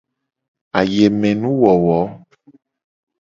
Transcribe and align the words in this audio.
Ayemenuwowo. 0.79 1.99